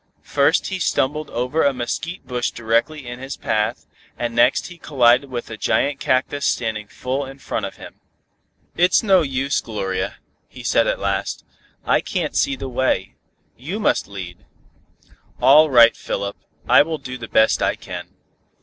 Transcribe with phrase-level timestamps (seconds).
[0.23, 3.85] First he stumbled over a mesquite bush directly in his path,
[4.17, 7.99] and next he collided with a giant cactus standing full in front of him.
[8.75, 10.15] "It's no use, Gloria,"
[10.49, 11.45] he said at last.
[11.85, 13.13] "I can't see the way.
[13.55, 14.43] You must lead."
[15.39, 16.35] "All right, Philip,
[16.67, 18.07] I will do the best I can."